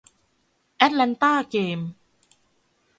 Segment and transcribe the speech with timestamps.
[0.77, 1.89] แอตแลนต้าเกมส์